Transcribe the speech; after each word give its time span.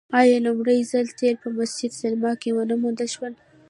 آیا 0.19 0.37
لومړی 0.45 0.79
ځل 0.91 1.05
تیل 1.17 1.35
په 1.43 1.49
مسجد 1.57 1.91
سلیمان 2.01 2.35
کې 2.41 2.49
ونه 2.55 2.75
موندل 2.83 3.07
شول؟ 3.15 3.33